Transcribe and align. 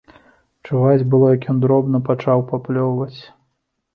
Чуваць 0.67 1.07
было, 1.15 1.27
як 1.35 1.45
ён 1.53 1.59
дробна 1.65 2.01
пачаў 2.09 2.39
паплёўваць. 2.53 3.19